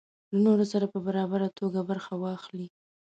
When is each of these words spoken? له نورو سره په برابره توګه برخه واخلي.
له 0.31 0.39
نورو 0.45 0.65
سره 0.71 0.85
په 0.93 0.99
برابره 1.07 1.47
توګه 1.59 1.79
برخه 1.89 2.13
واخلي. 2.23 2.67